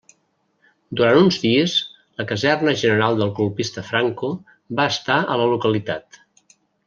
[0.99, 1.75] Durant uns dies,
[2.21, 4.31] la caserna general del colpista Franco
[4.81, 6.19] va estar a la localitat.